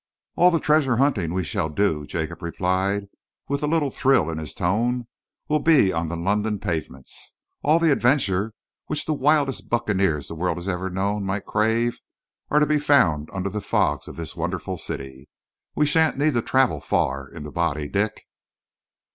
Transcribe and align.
"All 0.35 0.49
the 0.49 0.59
treasure 0.59 0.97
hunting 0.97 1.31
we 1.31 1.43
shall 1.43 1.69
do," 1.69 2.07
Jacob 2.07 2.41
replied, 2.41 3.05
with 3.47 3.61
a 3.61 3.67
little 3.67 3.91
thrill 3.91 4.31
in 4.31 4.39
his 4.39 4.55
tone, 4.55 5.05
"will 5.47 5.59
be 5.59 5.93
on 5.93 6.09
the 6.09 6.17
London 6.17 6.57
pavements. 6.57 7.35
All 7.61 7.77
the 7.77 7.91
adventures 7.91 8.51
which 8.87 9.05
the 9.05 9.13
wildest 9.13 9.69
buccaneers 9.69 10.27
the 10.27 10.33
world 10.33 10.57
has 10.57 10.67
ever 10.67 10.89
known 10.89 11.23
might 11.23 11.45
crave 11.45 11.99
are 12.49 12.59
to 12.59 12.65
be 12.65 12.79
found 12.79 13.29
under 13.31 13.51
the 13.51 13.61
fogs 13.61 14.07
of 14.07 14.15
this 14.15 14.35
wonderful 14.35 14.75
city. 14.75 15.29
We 15.75 15.85
shan't 15.85 16.17
need 16.17 16.33
to 16.33 16.41
travel 16.41 16.81
far 16.81 17.27
in 17.27 17.43
the 17.43 17.51
body, 17.51 17.87
Dick. 17.87 18.23